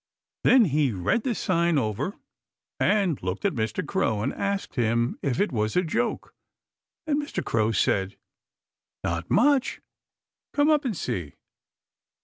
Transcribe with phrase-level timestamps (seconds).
[0.43, 2.15] Then he read the sign over
[2.79, 3.85] and looked at Mr.
[3.85, 6.33] Crow and asked him if it was a joke.
[7.05, 7.45] And Mr.
[7.45, 8.17] Crow said:
[9.03, 9.79] "Not much!
[10.53, 11.35] Come up and see."